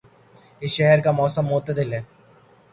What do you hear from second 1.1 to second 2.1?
موسم معتدل ہے